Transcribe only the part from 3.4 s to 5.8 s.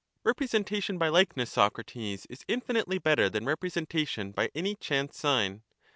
representation by any chance sign.